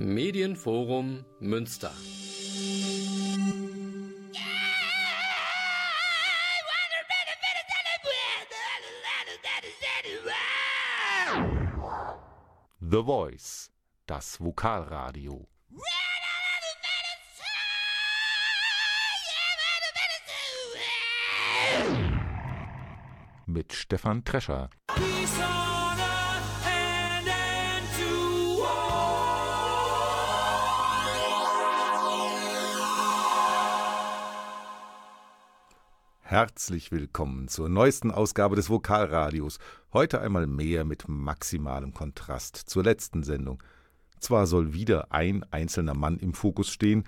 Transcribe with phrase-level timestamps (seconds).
[0.00, 1.92] Medienforum Münster.
[12.80, 13.70] The Voice,
[14.06, 15.46] das Vokalradio.
[23.44, 24.70] Mit Stefan Trescher.
[36.30, 39.58] Herzlich willkommen zur neuesten Ausgabe des Vokalradios.
[39.92, 43.60] Heute einmal mehr mit maximalem Kontrast zur letzten Sendung.
[44.20, 47.02] Zwar soll wieder ein einzelner Mann im Fokus stehen,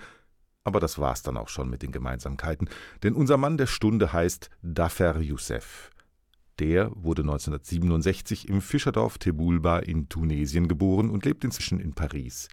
[0.65, 2.69] aber das war's dann auch schon mit den Gemeinsamkeiten,
[3.05, 5.93] denn unser Mann der Stunde heißt Dafer Youssef.
[6.59, 12.49] Der wurde 1967 im Fischerdorf Tebulba in Tunesien geboren und lebt inzwischen in Paris.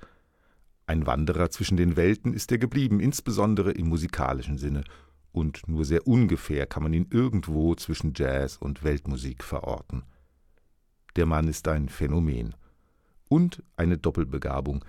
[0.86, 4.84] Ein Wanderer zwischen den Welten ist er geblieben, insbesondere im musikalischen Sinne–
[5.32, 10.04] und nur sehr ungefähr kann man ihn irgendwo zwischen Jazz und Weltmusik verorten.
[11.16, 12.56] Der Mann ist ein Phänomen
[13.28, 14.86] und eine Doppelbegabung.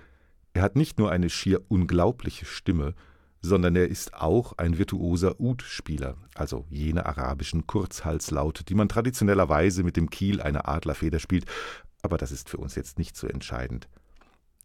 [0.53, 2.93] Er hat nicht nur eine schier unglaubliche Stimme,
[3.41, 9.97] sondern er ist auch ein virtuoser Ud-Spieler, also jene arabischen Kurzhalslaute, die man traditionellerweise mit
[9.97, 11.45] dem Kiel einer Adlerfeder spielt,
[12.03, 13.87] aber das ist für uns jetzt nicht so entscheidend.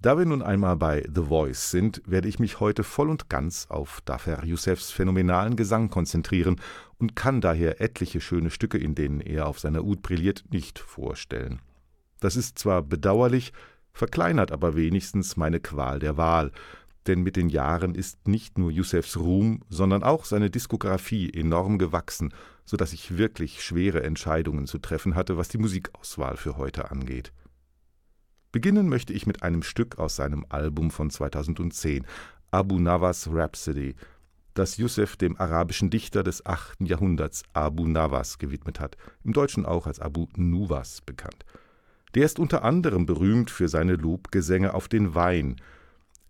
[0.06, 3.66] Da wir nun einmal bei The Voice sind, werde ich mich heute voll und ganz
[3.68, 6.60] auf Dafer Youssefs phänomenalen Gesang konzentrieren
[6.98, 11.58] und kann daher etliche schöne Stücke, in denen er auf seiner Ud brilliert, nicht vorstellen.
[12.20, 13.52] Das ist zwar bedauerlich,
[13.92, 16.52] verkleinert aber wenigstens meine Qual der Wahl,
[17.08, 22.32] denn mit den Jahren ist nicht nur Youssefs Ruhm, sondern auch seine Diskografie enorm gewachsen,
[22.64, 27.32] so dass ich wirklich schwere Entscheidungen zu treffen hatte, was die Musikauswahl für heute angeht.
[28.56, 32.06] Beginnen möchte ich mit einem Stück aus seinem Album von 2010,
[32.50, 33.94] Abu Nawas Rhapsody,
[34.54, 36.78] das Yusuf dem arabischen Dichter des 8.
[36.80, 41.44] Jahrhunderts Abu Nawas gewidmet hat, im Deutschen auch als Abu Nuwas bekannt.
[42.14, 45.56] Der ist unter anderem berühmt für seine Lobgesänge auf den Wein.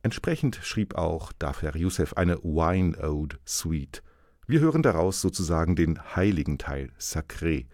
[0.03, 4.03] Entsprechend schrieb auch Dafer Yusuf eine Wine Ode Suite.
[4.49, 7.67] Wir hören daraus sozusagen den heiligen Teil, Sacré,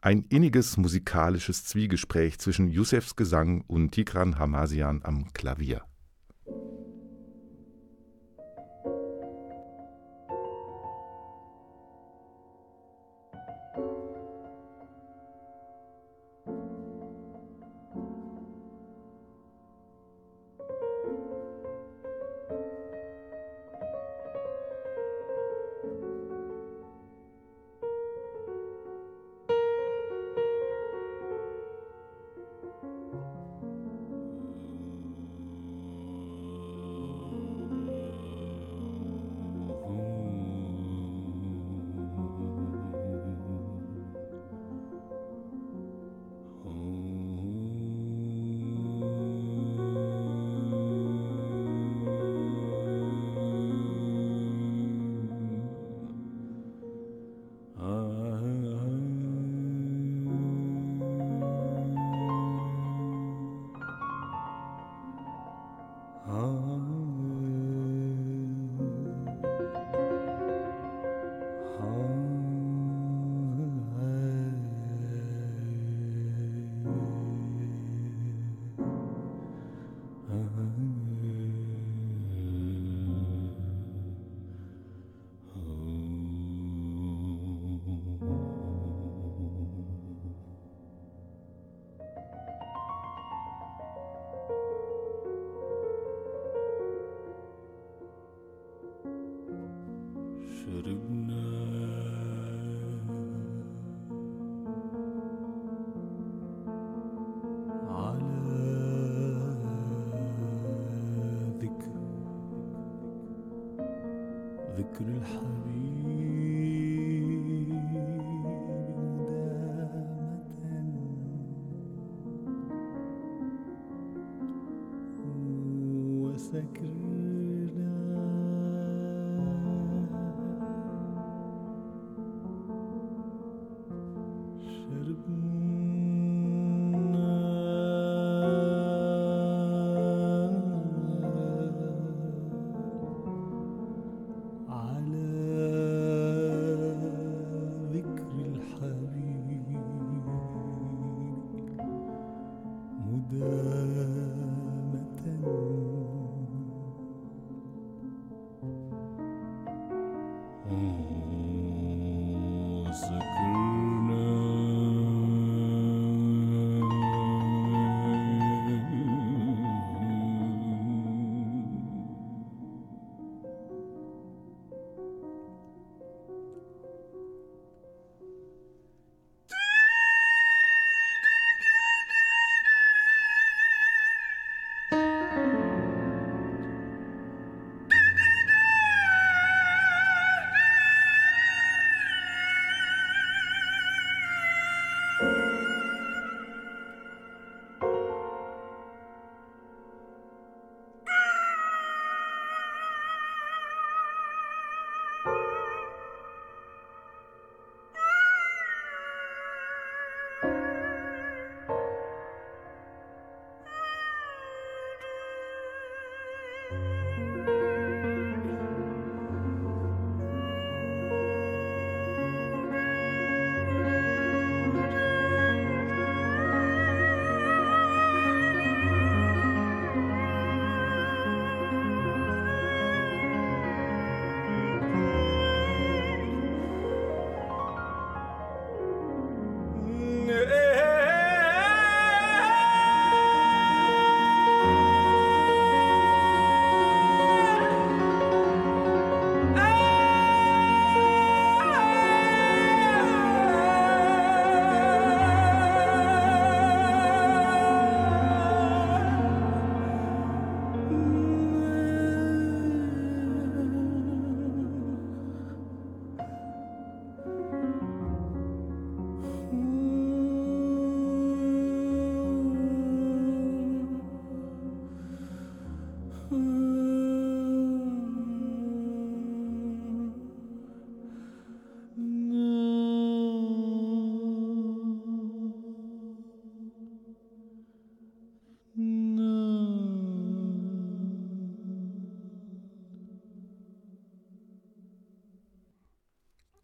[0.00, 5.82] ein inniges musikalisches Zwiegespräch zwischen Youssefs Gesang und Tigran Hamasian am Klavier.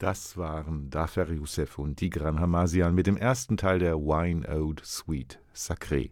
[0.02, 5.38] Das waren Dafer Youssef und Tigran Hamasian mit dem ersten Teil der Wine Ode Suite
[5.54, 6.10] Sacré.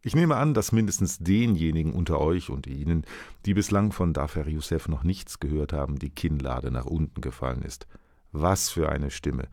[0.00, 3.04] Ich nehme an, dass mindestens denjenigen unter euch und Ihnen,
[3.44, 7.86] die bislang von Dafer Youssef noch nichts gehört haben, die Kinnlade nach unten gefallen ist.
[8.32, 9.48] Was für eine Stimme!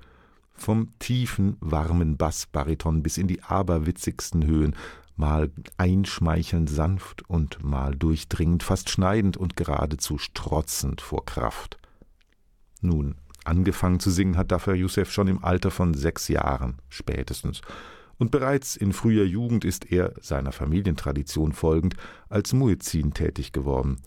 [0.53, 4.73] Vom tiefen, warmen Bassbariton bis in die aberwitzigsten Höhen,
[5.17, 11.77] mal einschmeichelnd sanft und mal durchdringend, fast schneidend und geradezu strotzend vor Kraft.
[12.79, 13.15] Nun,
[13.45, 17.61] Angefangen zu singen hat Dafer Youssef schon im Alter von sechs Jahren spätestens.
[18.17, 21.95] Und bereits in früher Jugend ist er, seiner Familientradition folgend,
[22.27, 24.01] als Muezzin tätig geworden.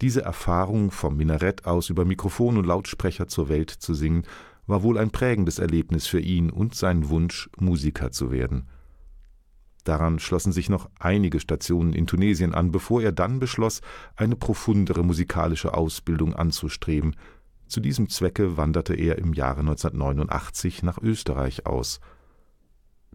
[0.00, 4.22] Diese Erfahrung, vom Minarett aus über Mikrofon und Lautsprecher zur Welt zu singen,
[4.66, 8.68] war wohl ein prägendes Erlebnis für ihn und sein Wunsch, Musiker zu werden.
[9.84, 13.80] Daran schlossen sich noch einige Stationen in Tunesien an, bevor er dann beschloss,
[14.14, 17.16] eine profundere musikalische Ausbildung anzustreben,
[17.70, 22.00] zu diesem Zwecke wanderte er im Jahre 1989 nach Österreich aus.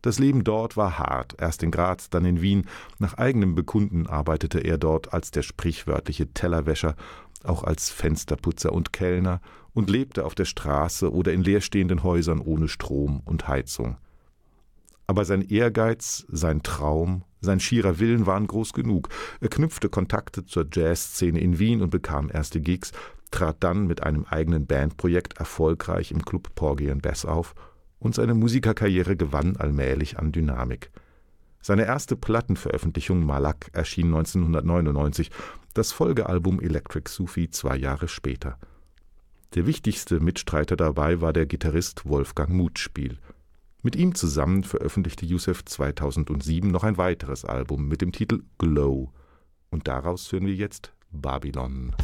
[0.02, 2.68] Das Leben dort war hart, erst in Graz, dann in Wien.
[3.00, 6.96] Nach eigenem Bekunden arbeitete er dort als der sprichwörtliche Tellerwäscher,
[7.44, 9.42] auch als Fensterputzer und Kellner
[9.74, 13.98] und lebte auf der Straße oder in leerstehenden Häusern ohne Strom und Heizung.
[15.08, 19.10] Aber sein Ehrgeiz, sein Traum, sein schierer Willen waren groß genug.
[19.40, 22.92] Er knüpfte Kontakte zur Jazzszene in Wien und bekam erste Gigs,
[23.32, 27.56] trat dann mit einem eigenen Bandprojekt erfolgreich im Club Porgy Bass auf
[28.00, 30.92] und seine Musikerkarriere gewann allmählich an Dynamik.
[31.62, 35.32] Seine erste Plattenveröffentlichung Malak erschien 1999,
[35.74, 38.60] das Folgealbum Electric Sufi zwei Jahre später.
[39.56, 43.18] Der wichtigste Mitstreiter dabei war der Gitarrist Wolfgang Mutspiel.
[43.82, 49.12] Mit ihm zusammen veröffentlichte Yusef 2007 noch ein weiteres Album mit dem Titel Glow.
[49.70, 51.96] Und daraus hören wir jetzt Babylon.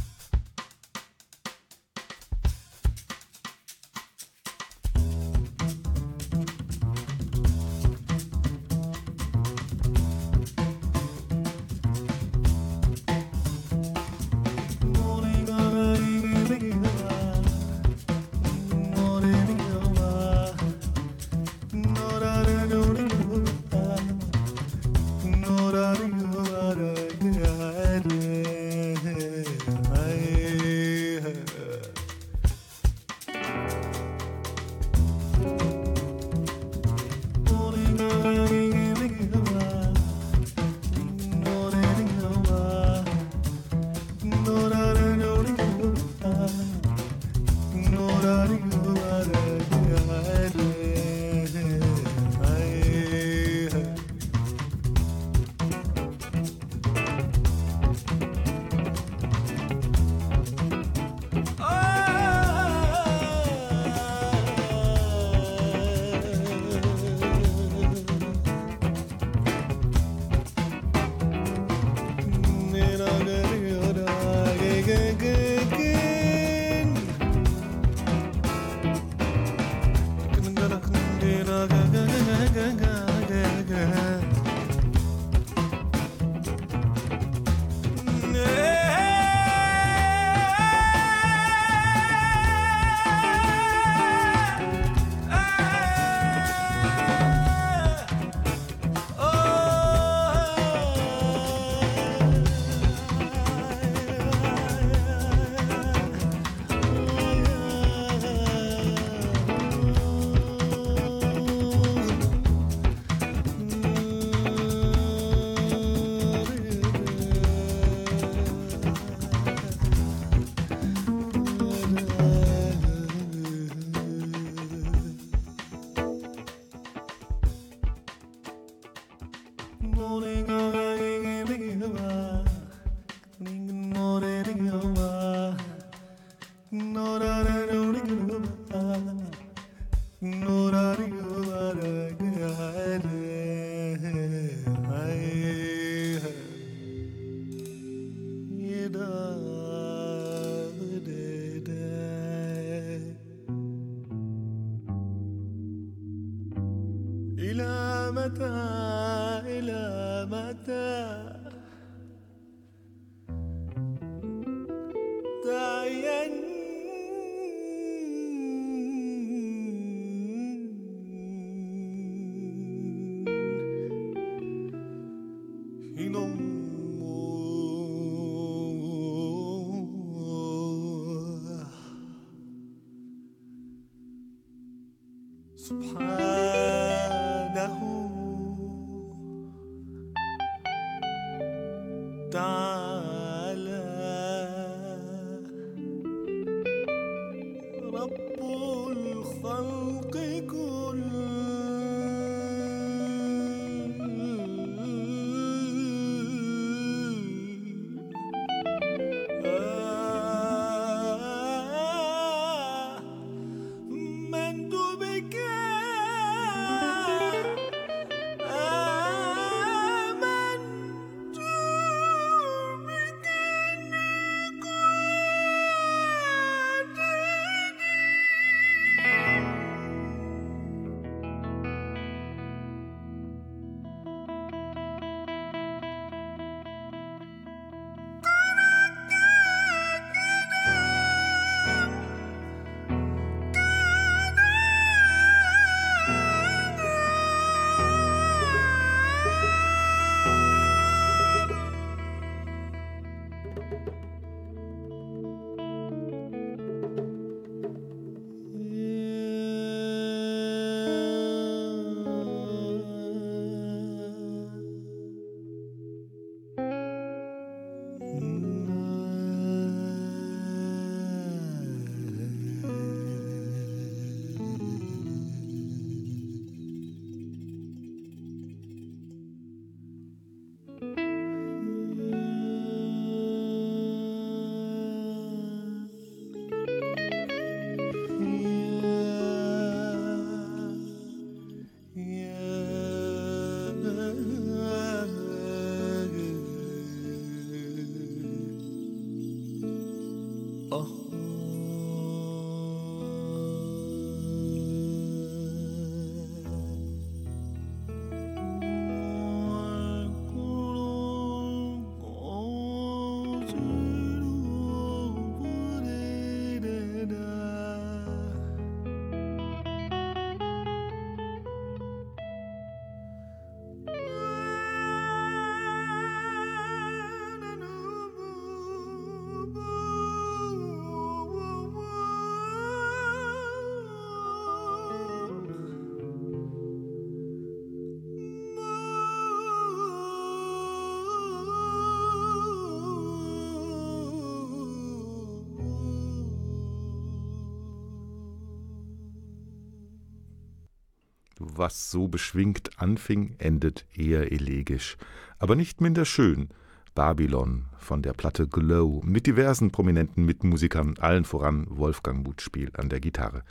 [351.62, 354.98] Was so beschwingt anfing, endet eher elegisch,
[355.40, 356.50] aber nicht minder schön.
[356.96, 363.00] Babylon von der Platte Glow mit diversen prominenten Mitmusikern, allen voran Wolfgang Mutspiel an der
[363.00, 363.44] Gitarre.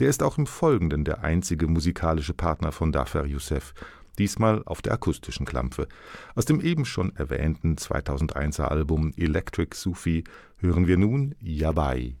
[0.00, 3.74] Der ist auch im Folgenden der einzige musikalische Partner von Dafer Youssef,
[4.18, 5.86] diesmal auf der akustischen Klampfe.
[6.34, 10.24] Aus dem eben schon erwähnten 2001er Album Electric Sufi
[10.56, 12.16] hören wir nun Yabai.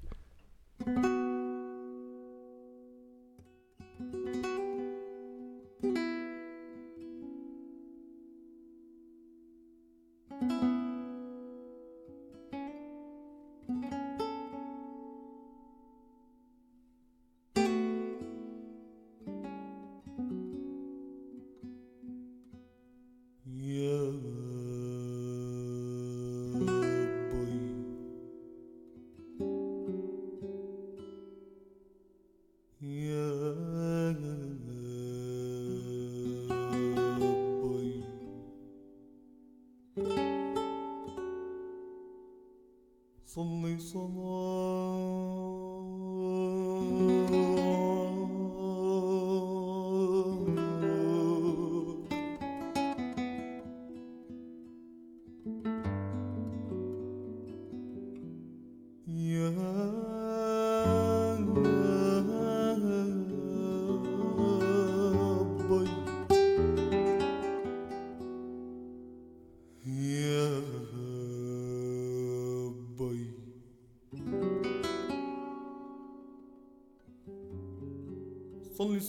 [78.78, 79.00] salli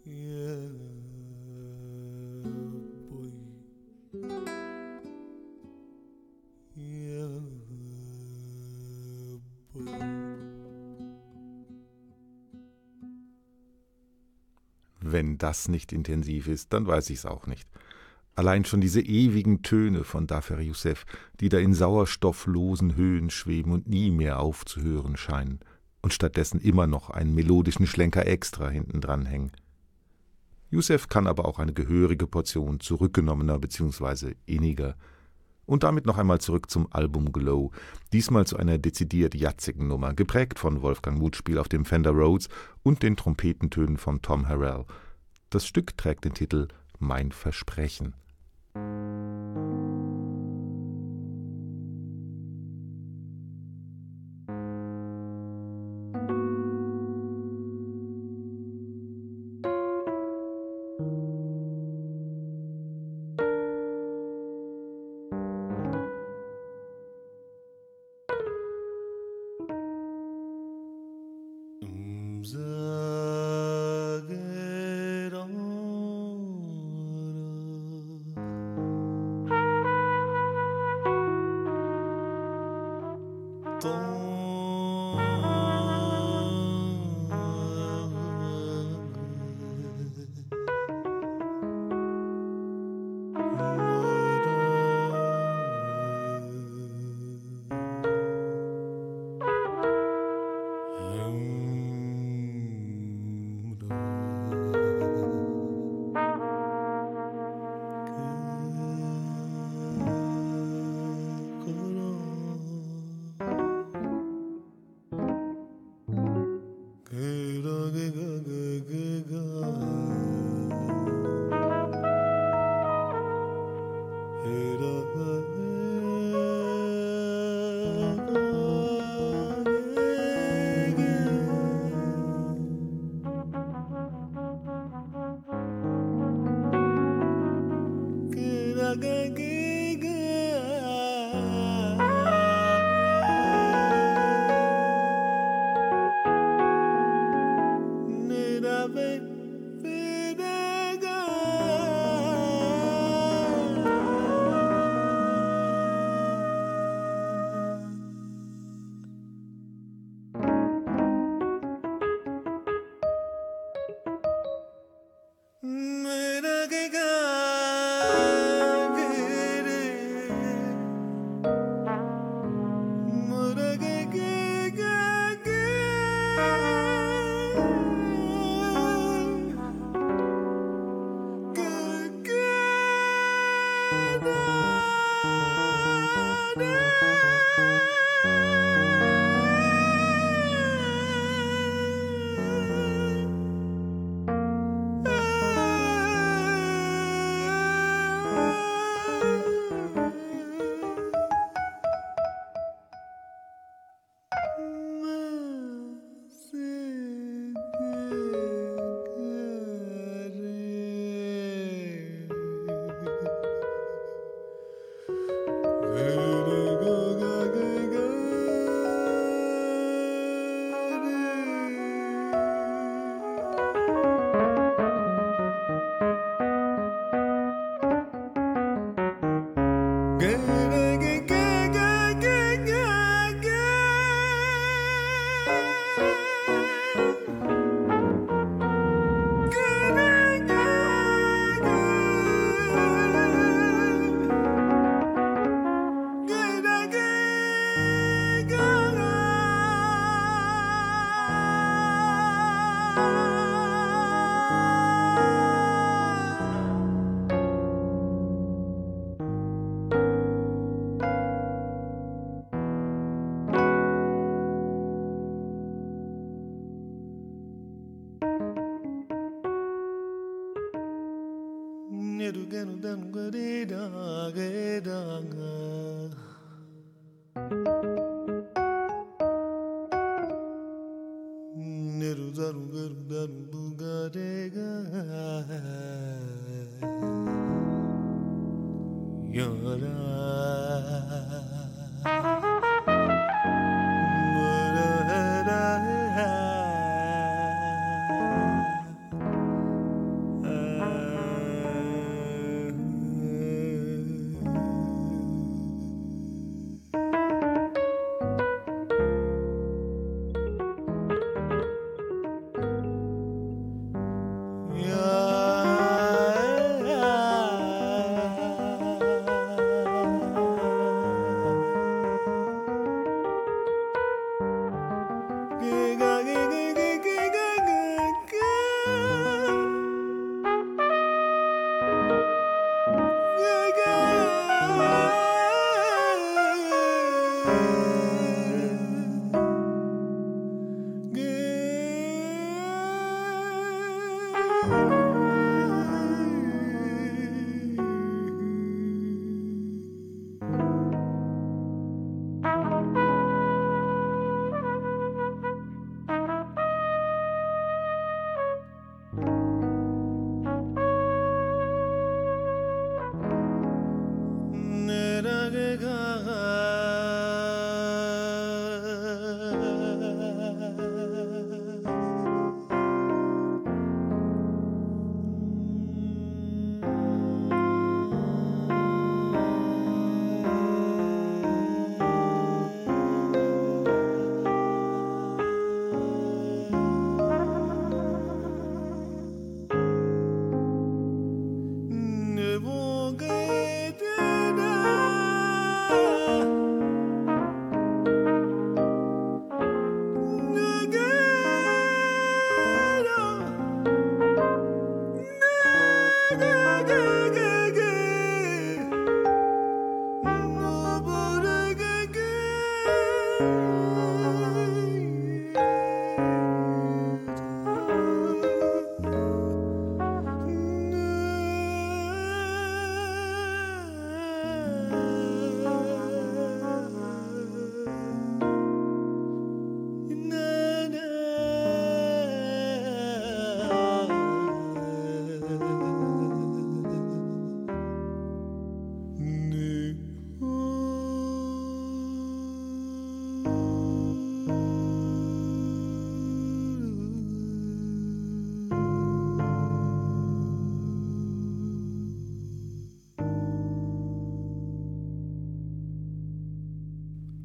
[0.06, 0.72] يا
[3.10, 3.32] بوي
[6.76, 7.40] يا
[9.74, 10.14] بوي
[15.06, 17.68] Wenn das nicht intensiv ist, dann weiß ich es auch nicht.
[18.39, 21.05] Allein schon diese ewigen Töne von Dafer Youssef,
[21.41, 25.59] die da in sauerstofflosen Höhen schweben und nie mehr aufzuhören scheinen
[26.01, 29.51] und stattdessen immer noch einen melodischen Schlenker extra hinten dran hängen.
[30.71, 34.35] Youssef kann aber auch eine gehörige Portion zurückgenommener bzw.
[34.45, 34.95] inniger.
[35.65, 37.73] Und damit noch einmal zurück zum Album Glow,
[38.13, 42.47] diesmal zu einer dezidiert jatzigen Nummer, geprägt von Wolfgang Mutspiel auf dem Fender Rhodes
[42.83, 44.85] und den Trompetentönen von Tom Harrell.
[45.49, 48.15] Das Stück trägt den Titel Mein Versprechen.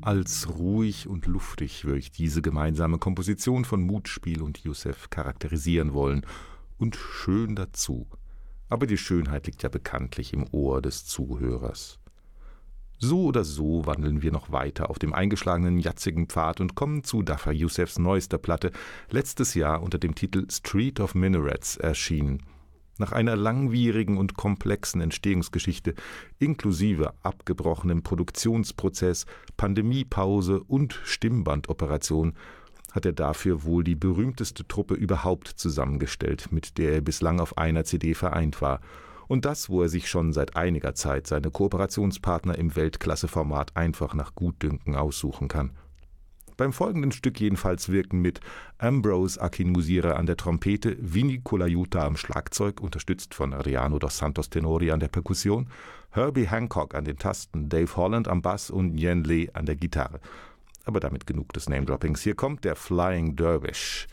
[0.05, 6.27] Als ruhig und luftig würde ich diese gemeinsame Komposition von Mutspiel und Youssef charakterisieren wollen.
[6.77, 8.07] Und schön dazu.
[8.69, 12.01] Aber die Schönheit liegt ja bekanntlich im Ohr des Zuhörers.
[12.99, 17.23] So oder so wandeln wir noch weiter auf dem eingeschlagenen jatzigen Pfad und kommen zu
[17.23, 18.73] Dafa Youssefs neuester Platte,
[19.09, 22.43] letztes Jahr unter dem Titel Street of Minarets erschienen.
[22.98, 25.94] Nach einer langwierigen und komplexen Entstehungsgeschichte
[26.38, 29.26] inklusive abgebrochenem Produktionsprozess,
[29.57, 32.35] Pandemiepause und Stimmbandoperation
[32.92, 37.85] hat er dafür wohl die berühmteste Truppe überhaupt zusammengestellt, mit der er bislang auf einer
[37.85, 38.80] CD vereint war.
[39.26, 44.37] Und das, wo er sich schon seit einiger Zeit seine Kooperationspartner im Weltklasseformat einfach nach
[44.37, 45.72] Gutdünken aussuchen kann.
[46.57, 48.40] Beim folgenden Stück jedenfalls wirken mit
[48.79, 54.90] Ambrose Akinmusire an der Trompete, Vinny Colaiuta am Schlagzeug, unterstützt von Ariano dos Santos Tenori
[54.90, 55.69] an der Perkussion,
[56.11, 60.21] Herbie Hancock an den Tasten, Dave Holland am Bass und Yen Lee an der Gitarre.
[60.85, 62.23] Aber damit genug des Name-Droppings.
[62.23, 64.07] Hier kommt der Flying Dervish.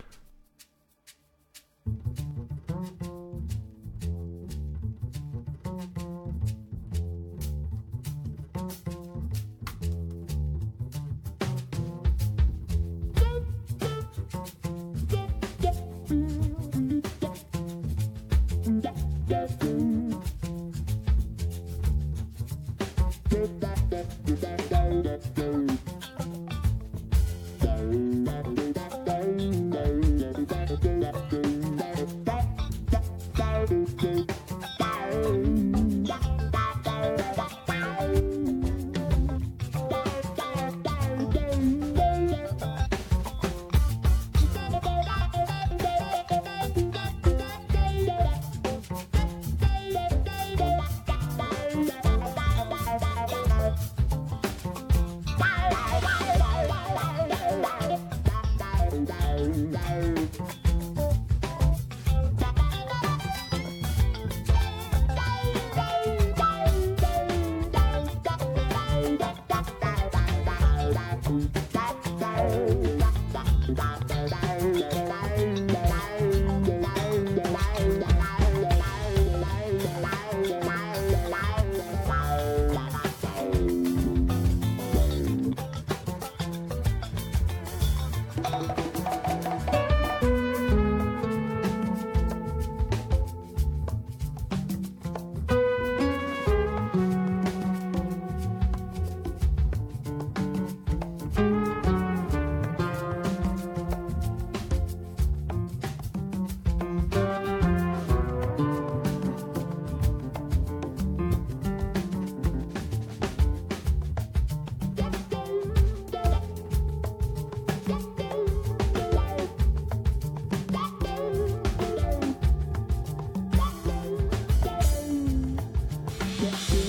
[126.41, 126.80] Yeah.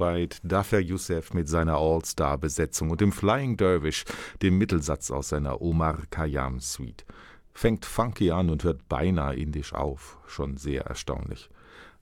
[0.00, 4.06] Soweit Dafer Youssef mit seiner All-Star-Besetzung und dem Flying Dervish,
[4.40, 7.04] dem Mittelsatz aus seiner Omar Khayyam Suite.
[7.52, 10.16] Fängt funky an und hört beinahe indisch auf.
[10.26, 11.50] Schon sehr erstaunlich.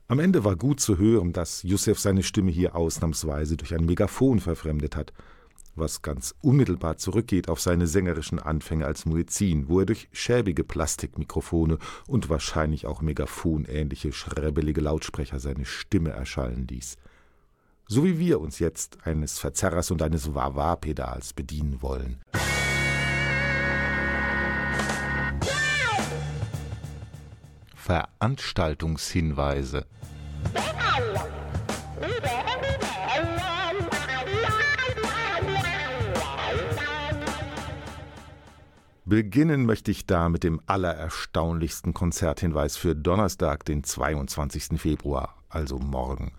[0.06, 4.38] Am Ende war gut zu hören, dass Youssef seine Stimme hier ausnahmsweise durch ein Megafon
[4.38, 5.12] verfremdet hat
[5.78, 11.78] was ganz unmittelbar zurückgeht auf seine sängerischen Anfänge als Muezzin, wo er durch schäbige Plastikmikrofone
[12.06, 16.96] und wahrscheinlich auch megaphonähnliche schrebbelige Lautsprecher seine Stimme erschallen ließ.
[17.90, 22.20] So wie wir uns jetzt eines Verzerrers und eines Wah-Wah-Pedals bedienen wollen.
[27.74, 29.86] Veranstaltungshinweise
[39.06, 44.78] Beginnen möchte ich da mit dem allererstaunlichsten Konzerthinweis für Donnerstag, den 22.
[44.78, 46.32] Februar, also morgen.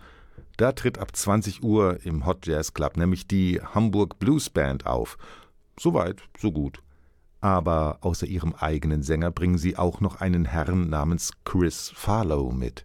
[0.60, 5.16] Da tritt ab 20 Uhr im Hot Jazz Club nämlich die Hamburg Blues Band auf.
[5.78, 6.82] Soweit, so gut.
[7.40, 12.84] Aber außer ihrem eigenen Sänger bringen sie auch noch einen Herrn namens Chris Farlow mit.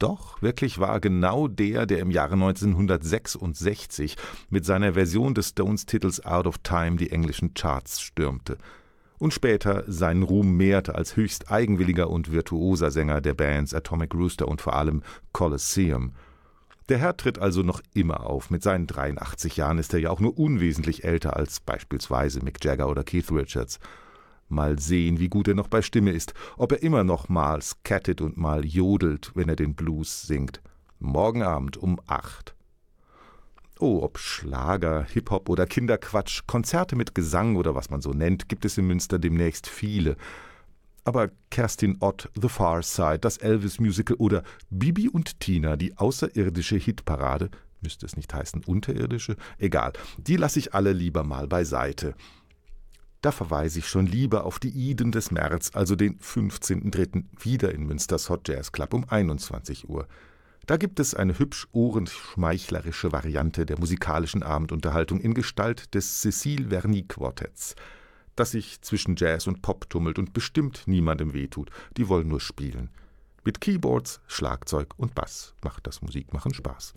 [0.00, 4.16] Doch, wirklich war genau der, der im Jahre 1966
[4.50, 8.58] mit seiner Version des Stones-Titels Out of Time die englischen Charts stürmte–
[9.18, 14.48] und später seinen Ruhm mehrte als höchst eigenwilliger und virtuoser Sänger der Bands Atomic Rooster
[14.48, 15.02] und vor allem
[15.32, 16.12] Colosseum.
[16.88, 18.50] Der Herr tritt also noch immer auf.
[18.50, 22.88] Mit seinen 83 Jahren ist er ja auch nur unwesentlich älter als beispielsweise Mick Jagger
[22.88, 23.78] oder Keith Richards.
[24.48, 28.20] Mal sehen, wie gut er noch bei Stimme ist, ob er immer noch mal scattet
[28.20, 30.60] und mal jodelt, wenn er den Blues singt.
[30.98, 32.54] Morgen Abend um acht.
[33.80, 38.64] Oh, ob Schlager, Hip-Hop oder Kinderquatsch, Konzerte mit Gesang oder was man so nennt, gibt
[38.64, 40.16] es in Münster demnächst viele.
[41.04, 47.50] Aber Kerstin Ott, The Far Side, das Elvis-Musical oder Bibi und Tina, die außerirdische Hitparade,
[47.82, 49.36] müsste es nicht heißen unterirdische?
[49.58, 52.14] Egal, die lasse ich alle lieber mal beiseite.
[53.20, 57.24] Da verweise ich schon lieber auf die Iden des März, also den 15.03.
[57.38, 60.06] wieder in Münsters Hot Jazz Club um 21 Uhr.
[60.66, 67.02] Da gibt es eine hübsch ohrenschmeichlerische Variante der musikalischen Abendunterhaltung in Gestalt des Cecile Verny
[67.02, 67.74] Quartetts,
[68.36, 72.90] das sich zwischen Jazz und Pop tummelt und bestimmt niemandem wehtut, die wollen nur spielen.
[73.44, 76.94] Mit Keyboards, Schlagzeug und Bass macht das Musikmachen Spaß.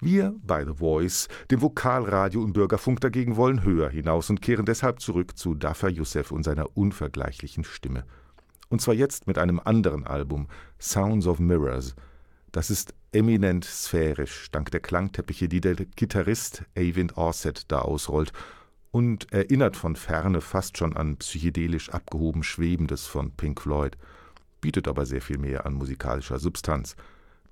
[0.00, 5.00] Wir bei The Voice, dem Vokalradio und Bürgerfunk dagegen wollen höher hinaus und kehren deshalb
[5.00, 8.04] zurück zu Dafa Youssef und seiner unvergleichlichen Stimme.
[8.68, 11.94] Und zwar jetzt mit einem anderen Album, Sounds of Mirrors–
[12.52, 18.32] das ist eminent sphärisch, dank der Klangteppiche, die der Gitarrist Avind Orset da ausrollt
[18.92, 23.96] und erinnert von ferne fast schon an psychedelisch abgehoben Schwebendes von Pink Floyd,
[24.60, 26.94] bietet aber sehr viel mehr an musikalischer Substanz.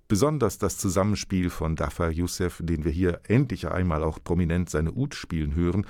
[0.07, 5.14] Besonders das Zusammenspiel von Dafar Youssef, den wir hier endlich einmal auch prominent seine Ud
[5.14, 5.86] spielen hören,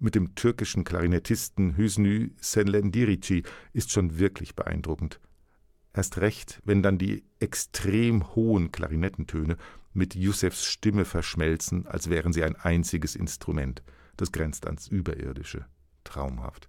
[0.00, 3.42] mit dem türkischen Klarinettisten Hüsnü Senlendirici
[3.72, 5.20] ist schon wirklich beeindruckend.
[5.92, 9.56] Erst recht, wenn dann die extrem hohen Klarinettentöne
[9.92, 13.82] mit Youssefs Stimme verschmelzen, als wären sie ein einziges Instrument.
[14.16, 15.66] Das grenzt ans Überirdische.
[16.04, 16.68] Traumhaft.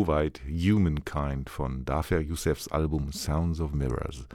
[0.00, 4.26] soweit Humankind von Dafer Youssefs Album Sounds of Mirrors.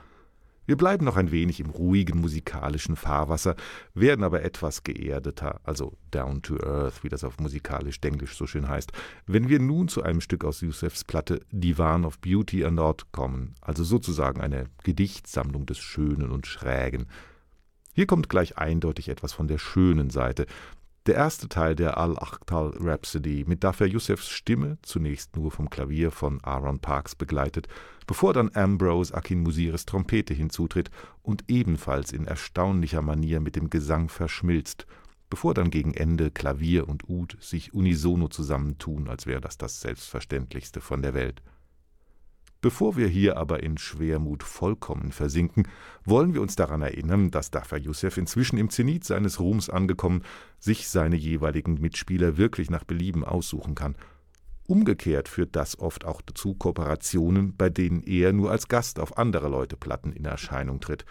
[0.67, 3.55] Wir bleiben noch ein wenig im ruhigen musikalischen Fahrwasser,
[3.95, 8.69] werden aber etwas geerdeter, also down to earth, wie das auf musikalisch Denglisch so schön
[8.69, 8.91] heißt,
[9.25, 13.55] wenn wir nun zu einem Stück aus Youssefs Platte Divan of Beauty and Art kommen,
[13.59, 17.07] also sozusagen eine Gedichtsammlung des Schönen und Schrägen.
[17.93, 20.45] Hier kommt gleich eindeutig etwas von der schönen Seite,
[21.05, 26.43] der erste Teil der Al-Akhtal Rhapsody mit Dafer Youssefs Stimme, zunächst nur vom Klavier von
[26.43, 27.67] Aaron Parks begleitet,
[28.07, 30.89] bevor dann Ambrose Akin Musiris Trompete hinzutritt
[31.21, 34.87] und ebenfalls in erstaunlicher Manier mit dem Gesang verschmilzt,
[35.29, 40.81] bevor dann gegen Ende Klavier und Ud sich unisono zusammentun, als wäre das das Selbstverständlichste
[40.81, 41.41] von der Welt.
[42.65, 45.67] Bevor wir hier aber in Schwermut vollkommen versinken,
[46.03, 50.23] wollen wir uns daran erinnern, dass Dafer Youssef inzwischen im Zenit seines Ruhms angekommen,
[50.57, 53.95] sich seine jeweiligen Mitspieler wirklich nach Belieben aussuchen kann.
[54.65, 59.47] Umgekehrt führt das oft auch zu Kooperationen, bei denen er nur als Gast auf andere
[59.47, 61.05] Leute Platten in Erscheinung tritt.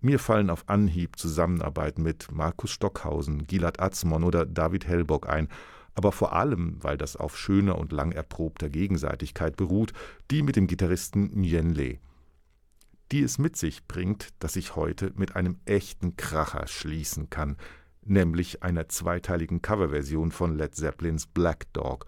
[0.00, 5.48] Mir fallen auf Anhieb Zusammenarbeiten mit Markus Stockhausen, Gilad Atzmon oder David Hellbock ein,
[5.98, 9.92] aber vor allem, weil das auf schöner und lang erprobter Gegenseitigkeit beruht,
[10.30, 11.98] die mit dem Gitarristen Nguyen Le.
[13.10, 17.56] Die es mit sich bringt, dass ich heute mit einem echten Kracher schließen kann,
[18.04, 22.06] nämlich einer zweiteiligen Coverversion von Led Zeppelins Black Dog,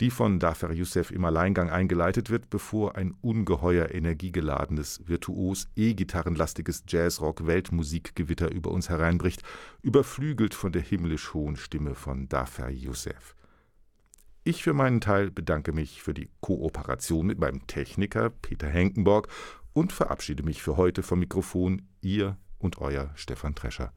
[0.00, 8.50] die von Dafer Youssef im Alleingang eingeleitet wird, bevor ein ungeheuer energiegeladenes, virtuos E-Gitarrenlastiges Jazzrock-Weltmusikgewitter
[8.50, 9.42] über uns hereinbricht,
[9.82, 13.36] überflügelt von der himmlisch hohen Stimme von Dafer Youssef.
[14.42, 19.28] Ich für meinen Teil bedanke mich für die Kooperation mit meinem Techniker Peter Henkenborg
[19.74, 23.92] und verabschiede mich für heute vom Mikrofon, ihr und euer Stefan Trescher.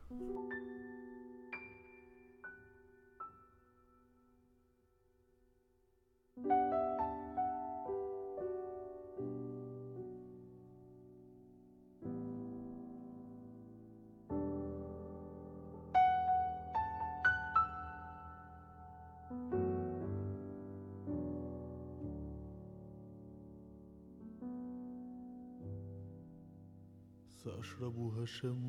[27.43, 28.63] سأشربها شمولا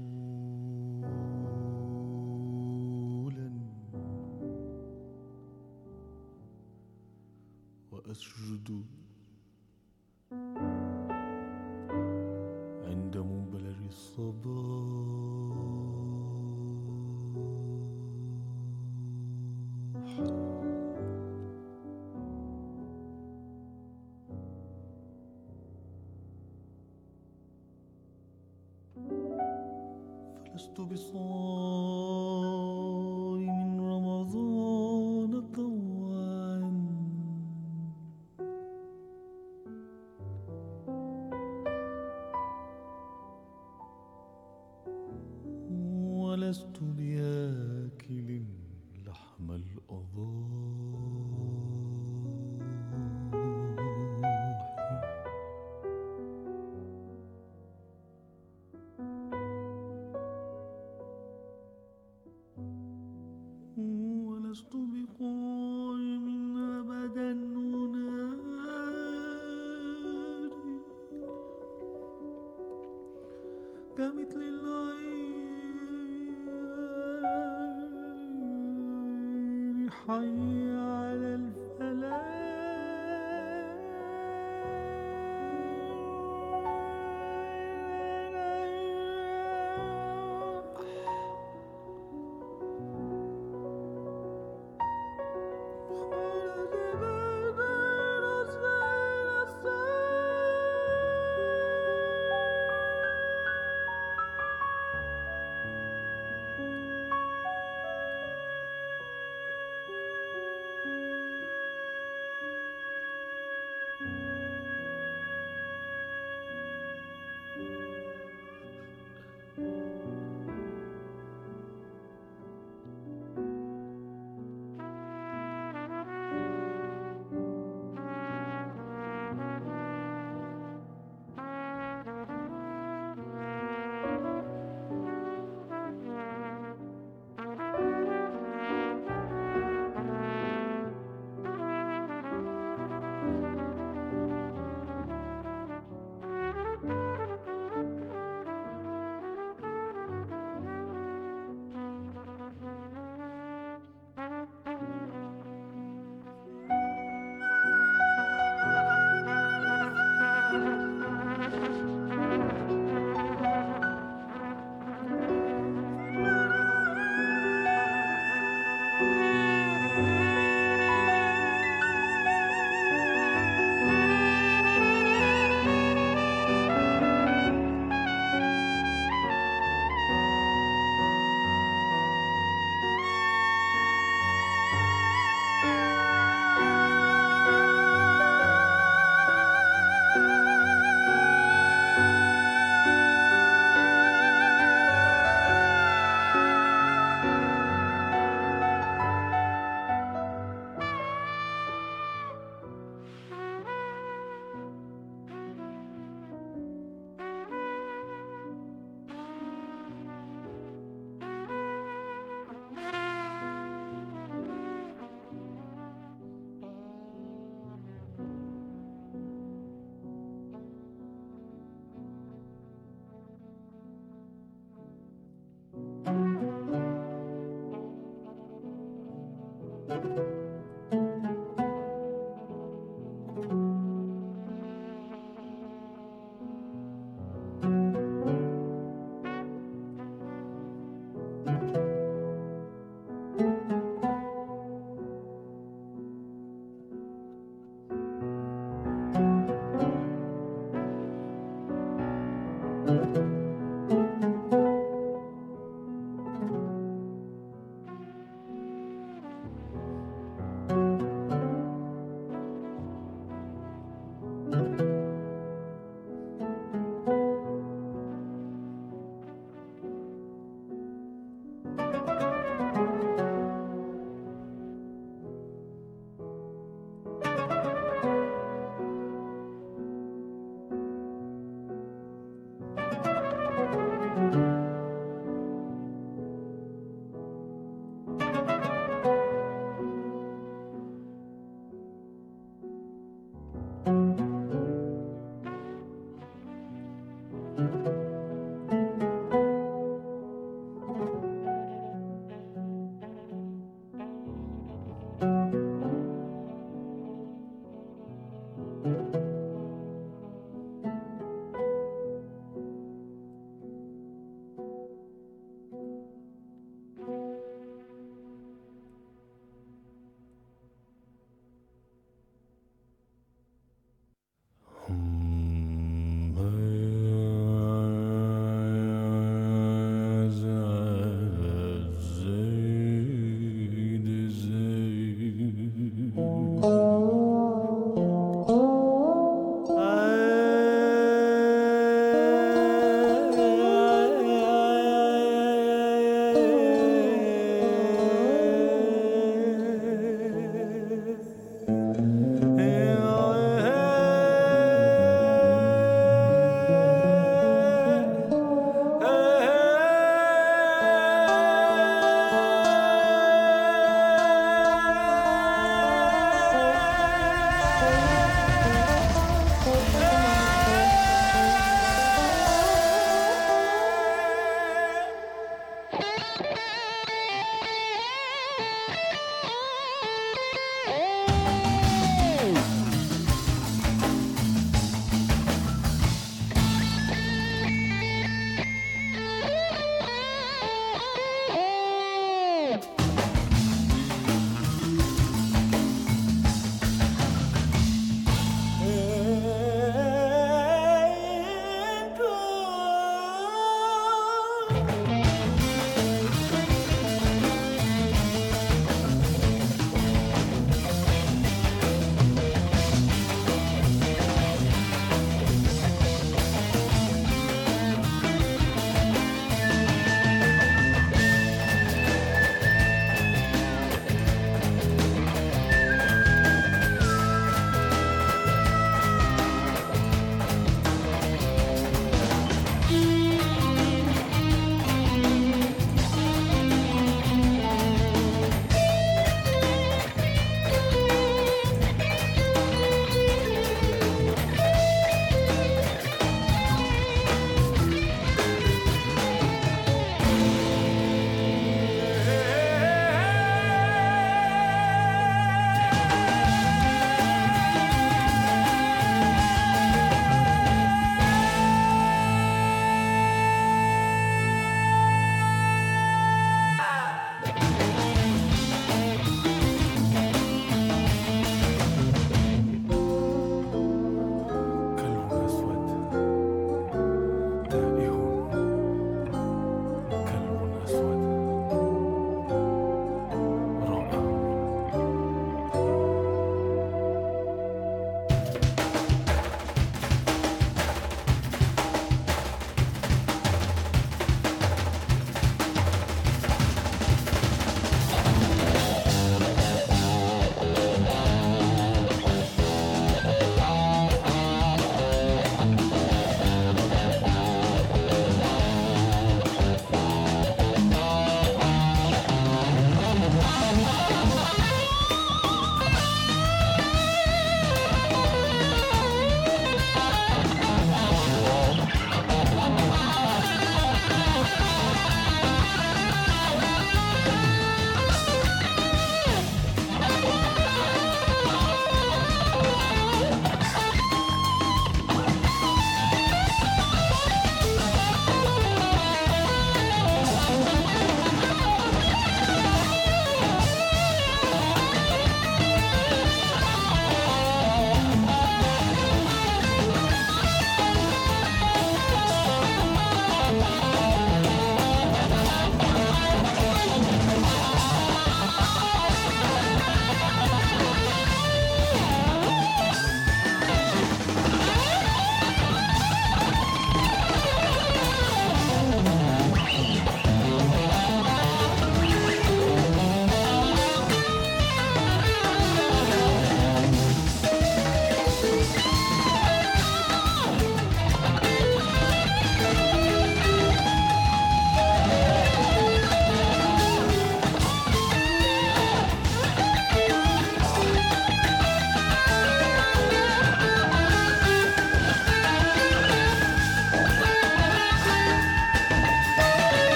[7.93, 8.85] وأسجد
[30.75, 31.54] لست بصادق
[80.05, 80.64] 穿越。